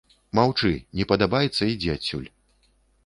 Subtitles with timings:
[0.37, 2.29] Маўчы, не падабаецца ідзі адсюль.